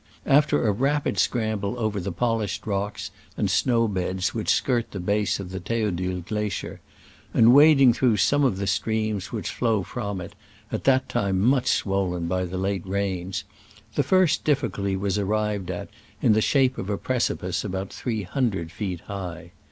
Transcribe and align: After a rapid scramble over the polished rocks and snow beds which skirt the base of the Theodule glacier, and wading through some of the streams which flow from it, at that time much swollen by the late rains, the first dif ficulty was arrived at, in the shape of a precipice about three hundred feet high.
After 0.25 0.65
a 0.65 0.71
rapid 0.71 1.19
scramble 1.19 1.77
over 1.77 1.99
the 1.99 2.11
polished 2.11 2.65
rocks 2.65 3.11
and 3.37 3.51
snow 3.51 3.87
beds 3.87 4.33
which 4.33 4.49
skirt 4.49 4.89
the 4.89 4.99
base 4.99 5.39
of 5.39 5.51
the 5.51 5.59
Theodule 5.59 6.21
glacier, 6.21 6.81
and 7.35 7.53
wading 7.53 7.93
through 7.93 8.17
some 8.17 8.43
of 8.43 8.57
the 8.57 8.65
streams 8.65 9.31
which 9.31 9.51
flow 9.51 9.83
from 9.83 10.19
it, 10.19 10.33
at 10.71 10.85
that 10.85 11.07
time 11.07 11.39
much 11.39 11.67
swollen 11.67 12.27
by 12.27 12.45
the 12.45 12.57
late 12.57 12.87
rains, 12.87 13.43
the 13.93 14.01
first 14.01 14.43
dif 14.43 14.61
ficulty 14.61 14.99
was 14.99 15.19
arrived 15.19 15.69
at, 15.69 15.87
in 16.19 16.33
the 16.33 16.41
shape 16.41 16.79
of 16.79 16.89
a 16.89 16.97
precipice 16.97 17.63
about 17.63 17.93
three 17.93 18.23
hundred 18.23 18.71
feet 18.71 19.01
high. 19.01 19.51